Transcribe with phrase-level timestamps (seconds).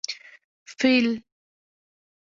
[0.77, 1.07] 🐘 فېل